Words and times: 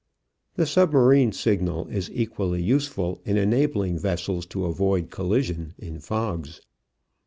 The 0.55 0.65
submarine 0.65 1.31
signal 1.31 1.85
is 1.89 2.09
equally 2.11 2.59
useful 2.59 3.21
in 3.23 3.37
enabling 3.37 3.99
vessels 3.99 4.47
to 4.47 4.65
avoid 4.65 5.11
collision 5.11 5.75
in 5.77 5.99
fogs. 5.99 6.59